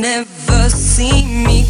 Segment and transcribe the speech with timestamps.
[0.00, 1.64] never see me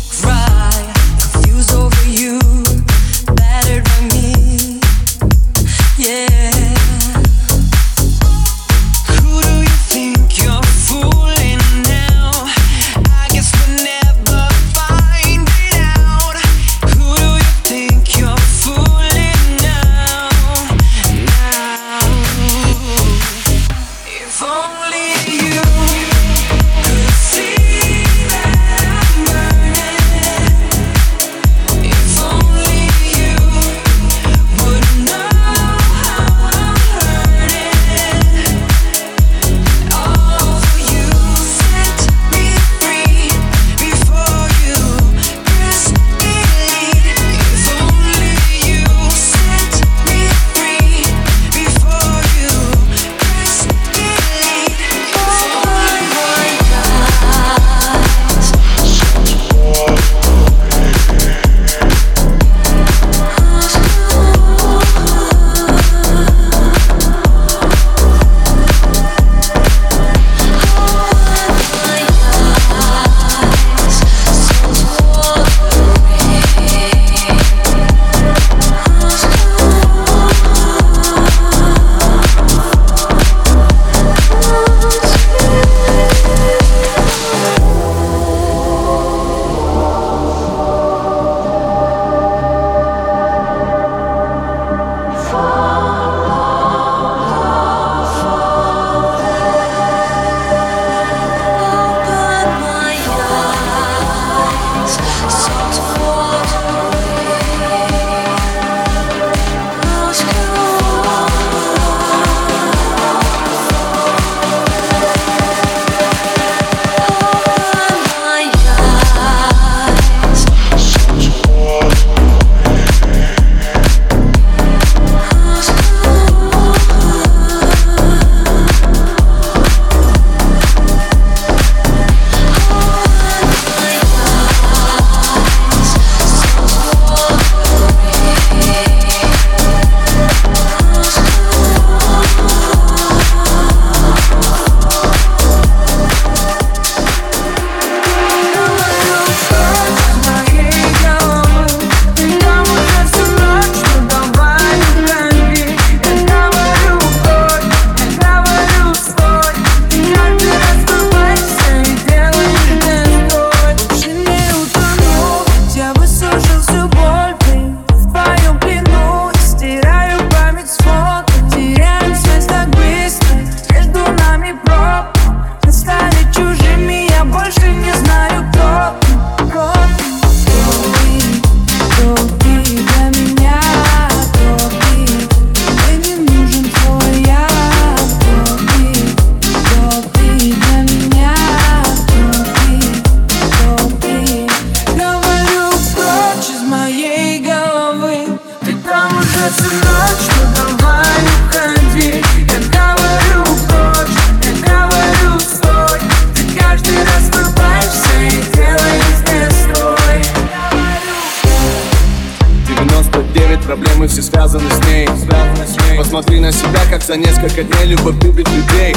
[217.09, 218.95] за несколько дней любовь любит людей.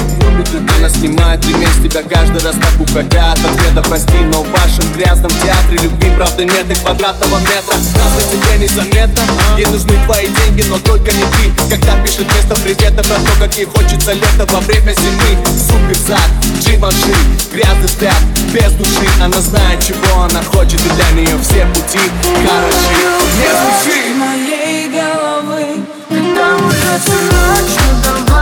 [0.77, 3.81] Она снимает ремень с тебя каждый раз, так уходя от ответа.
[3.87, 7.73] Прости, но в вашем грязном театре любви правда нет и квадратного метра.
[7.73, 9.21] Разве тебе незаметно?
[9.55, 11.69] Ей нужны твои деньги, но только не ты.
[11.69, 15.37] Когда пишет вместо привета про то, как ей хочется лето во время зимы.
[15.45, 16.29] Суперзак,
[16.59, 17.15] Дживанши,
[17.53, 18.21] грязный взгляд,
[18.51, 19.07] без души.
[19.23, 22.03] Она знает, чего она хочет, и для нее все пути
[22.45, 23.21] хороши.
[23.37, 27.60] Не спеши моей головы Когда улица ночь,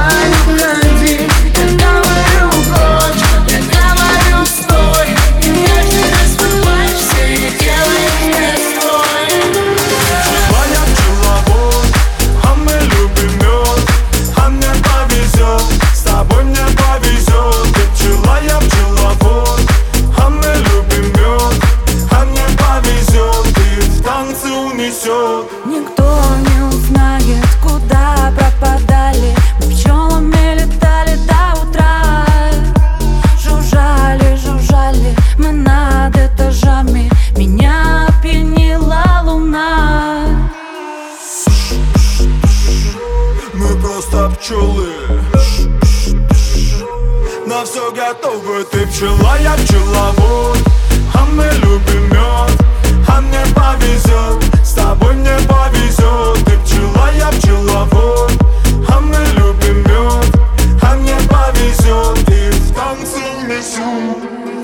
[0.09, 0.88] mine, mine.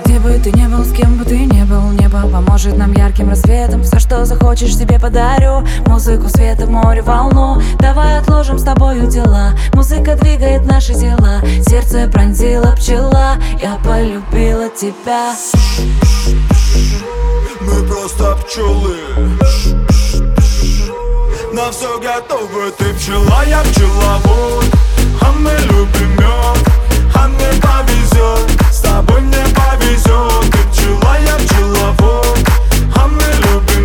[0.04, 3.30] Где бы ты не был, с кем бы ты не был Небо поможет нам ярким
[3.30, 3.84] рассветом.
[3.84, 5.66] Все, что захочешь, тебе подарю.
[5.86, 7.62] Музыку, света, море, волну.
[7.80, 9.52] Давай отложим с тобою дела.
[9.74, 13.38] Музыка двигает наши дела Сердце пронзила пчела.
[13.62, 15.36] Я полюбила тебя.
[17.62, 18.98] Мы просто пчелы.
[21.54, 24.66] На все готовы, ты пчела, я пчеловод.
[25.22, 26.75] А мы любим мед,
[27.16, 28.50] а мне повезет.
[28.72, 30.52] С тобой мне повезет.
[30.52, 32.38] Ты пчела, я пчеловод
[32.96, 33.85] А мы любим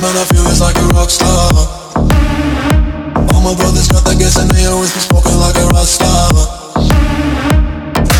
[0.00, 1.52] Man, I feel it's like a rock star.
[3.36, 6.32] All my brothers got that gas and they always be smoking like a rock star.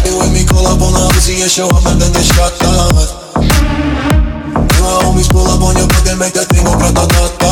[0.04, 2.92] With me, call up on the Uzi and show up and then get shot down.
[3.40, 7.49] And my homies pull up on your block and make that thing go grata-ta-ta.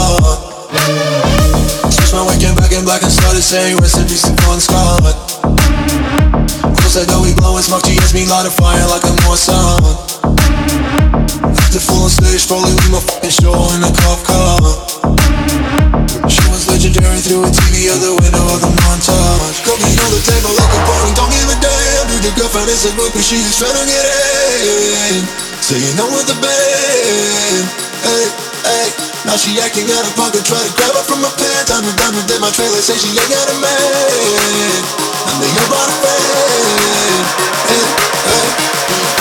[1.89, 5.17] Switch my weekend back in black and started saying recipes and fun Scott.
[6.77, 10.08] Close that door, we blowin' smoke, GS me light a fire like a Mossad.
[11.69, 14.73] The full stage, probably leave my fucking show in a cop car.
[16.25, 19.59] She was legendary through a TV out the window of the montage.
[19.69, 22.09] Cooking on the table like a party, don't give a damn.
[22.09, 25.29] Dude, the girlfriend is a book, but she just trying to get in.
[25.61, 27.65] Saying no with the band.
[28.01, 28.25] Hey,
[28.65, 28.89] hey.
[29.29, 31.69] Now she acting out of pocket, try to grab her from my pants.
[31.69, 34.81] I'm a done with my trailer, say she ain't got a man.
[35.31, 37.23] And they about a fan.
[37.69, 37.85] Hey,
[38.25, 39.18] hey.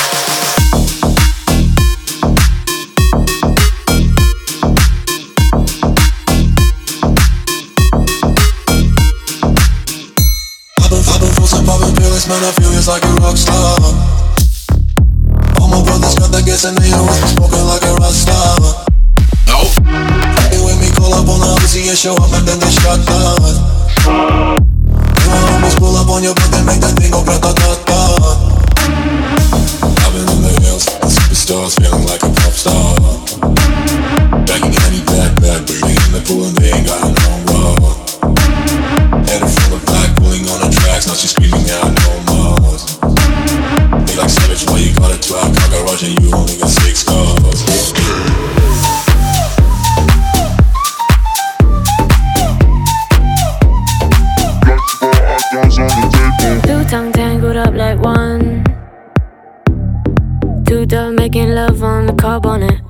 [12.27, 13.79] Man, I feel just like a rock star.
[15.63, 18.59] All my brothers got that gas and they always smoking like a rock star.
[19.47, 19.71] Nope.
[19.79, 22.99] Fucking with me, call up on the Uzi and show up and then they shot
[23.07, 23.39] down.
[25.23, 27.95] You homies pull up on your block and make that thing go grata-ta-ta.
[30.03, 32.99] I've been in the hills, superstars, feeling like a pop star.
[34.43, 37.15] Backing any back, back, baby in the pool and they ain't got no
[37.55, 37.95] rubber.
[39.23, 39.86] Headed full of
[41.05, 41.93] now screaming out
[42.25, 42.27] no
[44.17, 47.61] like savage, why you got a 12 car garage and you only got six cars?
[56.65, 58.63] Two tangled up like one.
[60.65, 60.85] Two
[61.15, 62.86] making love on the car bonnet.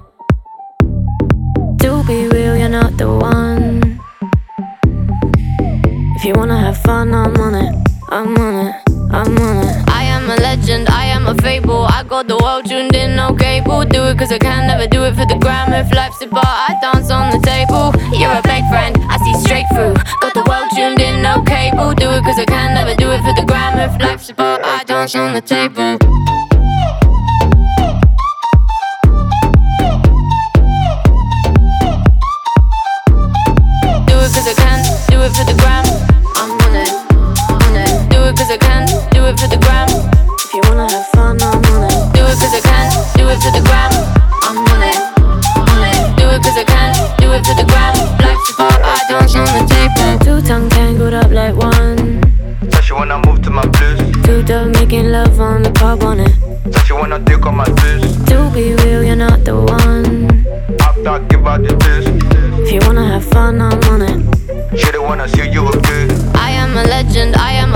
[12.27, 13.85] The world tuned in, no cable.
[13.85, 15.71] Do it cause I can, never do it for the gram.
[15.73, 17.95] If life's a bar, I dance on the table.
[18.19, 19.95] You're a fake friend, I see straight through.
[20.21, 21.93] Got the world tuned in, no cable.
[21.93, 23.79] Do it cause I can, never do it for the gram.
[23.79, 26.46] If life's a bar, I dance on the table.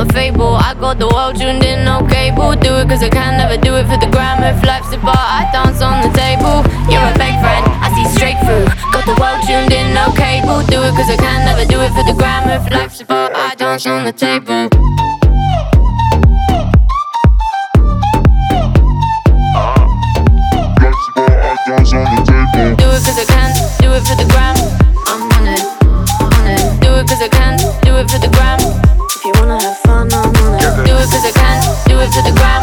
[0.02, 0.56] A fable.
[0.56, 2.56] I got the world tuned in, no cable.
[2.56, 4.42] Do it cause I can, never do it for the gram.
[4.42, 6.66] If life's a bar, I dance on the table.
[6.90, 8.66] You're a fake friend, I see straight through.
[8.94, 10.66] Got the world tuned in, no cable.
[10.66, 12.50] Do it cause I can, never do it for the gram.
[12.50, 14.70] If life's a bar, I dance on the table.
[22.78, 24.51] Do it cause I can, do it for the gram.
[32.12, 32.62] It for the gram.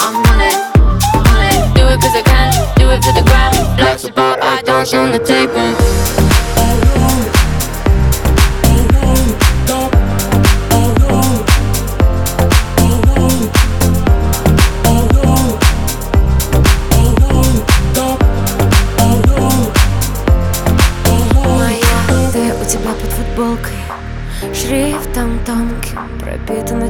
[0.00, 1.74] I'm on it.
[1.74, 3.28] Do it cause I can, do it for the
[3.98, 6.27] support, I dance on the table.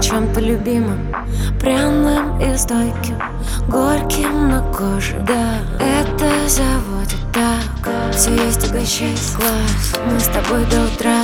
[0.00, 1.14] Чем-то любимым
[1.61, 3.19] Пряным и стойким
[3.69, 5.23] Горьким на коже.
[5.26, 8.12] Да, это заводит так.
[8.12, 11.23] Все есть угощайся Класс, мы с тобой до утра.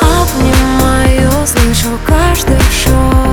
[0.00, 3.30] Обнимаю, слышу каждый шорох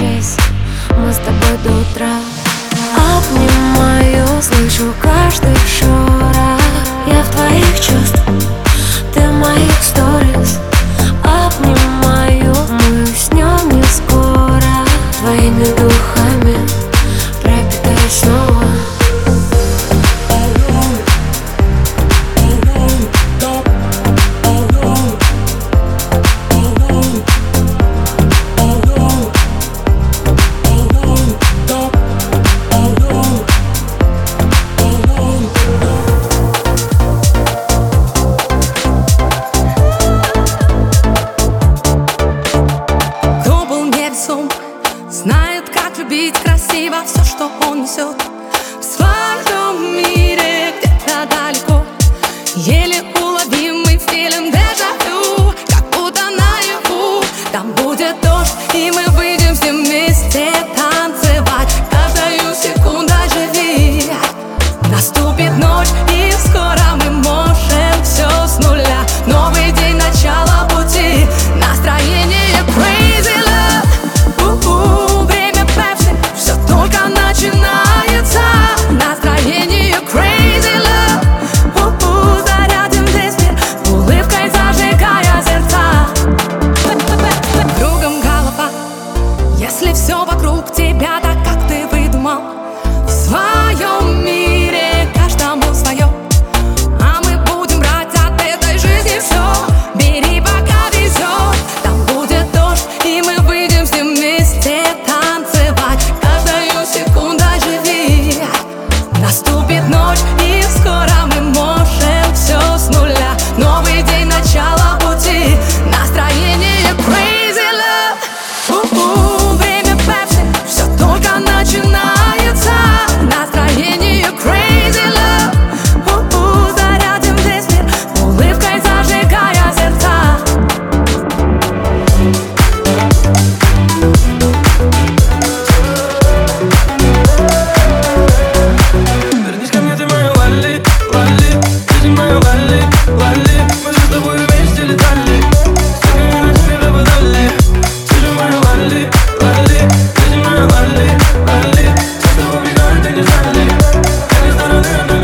[0.00, 0.36] Отключись,
[0.96, 2.29] мы с тобой до утра.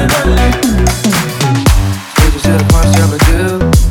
[0.07, 0.55] вдали
[2.17, 2.97] Эти серых марс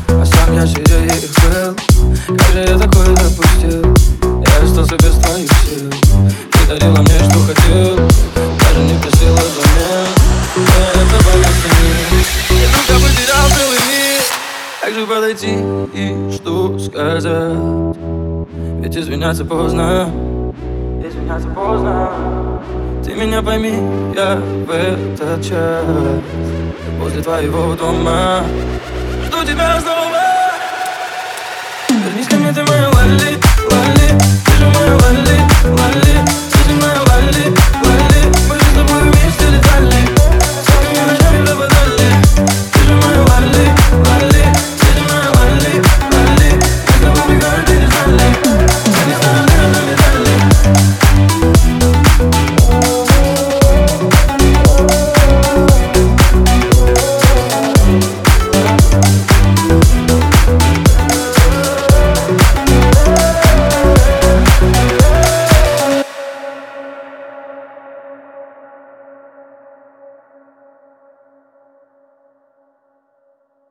[0.10, 2.78] А сам я сидя их был Как я.
[2.78, 5.92] Такое допустил Я остался без твоих сил
[6.52, 7.96] Ты дарила мне, что хотел
[8.60, 10.26] Даже не просила взамен
[10.56, 11.90] это было цены
[12.50, 14.24] Я только потерял целый мир
[14.82, 15.54] Как же подойти
[15.94, 17.98] и что сказать.
[18.82, 20.10] Ведь извиняться поздно.
[21.06, 22.12] Извиняться поздно
[23.16, 23.74] меня пойми,
[24.16, 25.86] я в этот час
[27.00, 28.44] после твоего дома.
[29.26, 30.22] Жду тебя снова.
[31.90, 32.95] Вернись ко мне, ты моя